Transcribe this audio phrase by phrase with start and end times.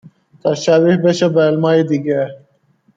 [0.41, 2.27] تا شبیه بشه به علمهای دیگه